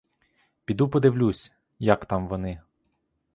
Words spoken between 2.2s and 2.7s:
вони.